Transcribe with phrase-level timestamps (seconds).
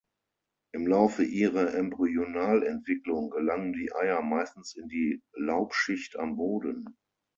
[0.73, 6.97] Im Laufe ihrer Embryonalentwicklung gelangen die Eier meistens in die Laubschicht am Boden.